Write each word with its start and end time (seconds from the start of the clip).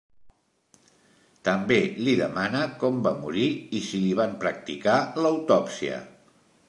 També 1.49 1.77
li 2.07 2.15
demana 2.21 2.63
com 2.85 2.97
va 3.09 3.11
morir 3.25 3.45
i 3.81 3.83
si 3.91 4.01
li 4.07 4.17
van 4.21 4.35
practicar 4.45 4.97
l'autòpsia. 5.23 6.01